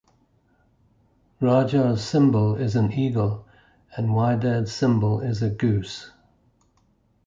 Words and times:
Raja's 1.39 2.03
symbol 2.03 2.55
is 2.55 2.75
an 2.75 2.91
eagle 2.91 3.47
and 3.95 4.09
Wydad's 4.15 4.73
symbol 4.73 5.19
is 5.21 5.43
a 5.43 5.49
goose. 5.51 6.09